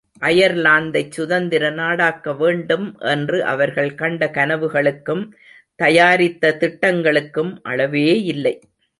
அயர்லாந்தைச் 0.21 1.11
சுதந்திர 1.11 1.69
நாடாக்கவேண்டும் 1.71 2.99
என்று 2.99 3.43
அவர்கள் 3.43 3.95
கண்ட 3.95 4.29
கனவுகளுக்கும் 4.33 5.31
தயாரித்த 5.75 6.57
திட்டங்களுக்கும் 6.59 7.61
அளவேயில்லை. 7.69 8.55